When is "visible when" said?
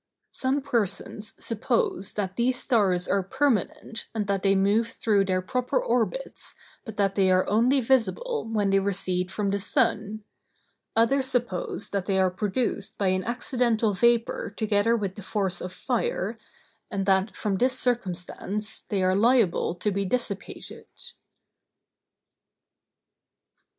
7.81-8.71